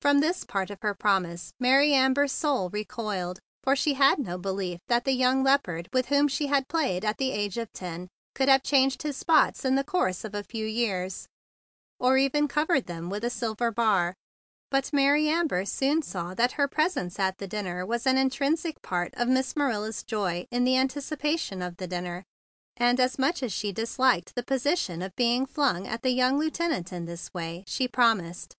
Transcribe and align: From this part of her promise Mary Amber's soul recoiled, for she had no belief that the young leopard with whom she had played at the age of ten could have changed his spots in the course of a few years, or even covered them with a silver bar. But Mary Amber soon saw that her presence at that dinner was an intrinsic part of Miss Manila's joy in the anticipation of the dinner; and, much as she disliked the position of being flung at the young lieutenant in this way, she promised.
From 0.00 0.20
this 0.20 0.42
part 0.42 0.70
of 0.70 0.80
her 0.80 0.94
promise 0.94 1.52
Mary 1.60 1.92
Amber's 1.92 2.32
soul 2.32 2.70
recoiled, 2.70 3.40
for 3.62 3.76
she 3.76 3.92
had 3.92 4.18
no 4.18 4.38
belief 4.38 4.80
that 4.88 5.04
the 5.04 5.12
young 5.12 5.42
leopard 5.42 5.90
with 5.92 6.06
whom 6.06 6.28
she 6.28 6.46
had 6.46 6.66
played 6.66 7.04
at 7.04 7.18
the 7.18 7.30
age 7.30 7.58
of 7.58 7.70
ten 7.74 8.08
could 8.34 8.48
have 8.48 8.62
changed 8.62 9.02
his 9.02 9.18
spots 9.18 9.66
in 9.66 9.74
the 9.74 9.84
course 9.84 10.24
of 10.24 10.34
a 10.34 10.42
few 10.48 10.64
years, 10.64 11.26
or 12.00 12.16
even 12.16 12.48
covered 12.48 12.86
them 12.86 13.10
with 13.10 13.22
a 13.22 13.28
silver 13.28 13.70
bar. 13.70 14.14
But 14.70 14.94
Mary 14.94 15.28
Amber 15.28 15.66
soon 15.66 16.00
saw 16.00 16.32
that 16.32 16.52
her 16.52 16.68
presence 16.68 17.18
at 17.18 17.36
that 17.36 17.50
dinner 17.50 17.84
was 17.84 18.06
an 18.06 18.16
intrinsic 18.16 18.80
part 18.80 19.12
of 19.14 19.28
Miss 19.28 19.54
Manila's 19.54 20.02
joy 20.02 20.46
in 20.50 20.64
the 20.64 20.78
anticipation 20.78 21.60
of 21.60 21.76
the 21.76 21.86
dinner; 21.86 22.24
and, 22.78 22.98
much 23.18 23.42
as 23.42 23.52
she 23.52 23.72
disliked 23.72 24.34
the 24.36 24.42
position 24.42 25.02
of 25.02 25.14
being 25.16 25.44
flung 25.44 25.86
at 25.86 26.00
the 26.00 26.12
young 26.12 26.38
lieutenant 26.38 26.94
in 26.94 27.04
this 27.04 27.28
way, 27.34 27.62
she 27.66 27.86
promised. 27.86 28.54